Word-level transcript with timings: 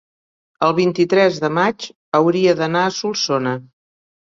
el 0.67 0.73
vint-i-tres 0.79 1.39
de 1.45 1.53
maig 1.59 1.87
hauria 2.23 2.59
d'anar 2.65 2.87
a 2.89 2.99
Solsona. 3.01 3.59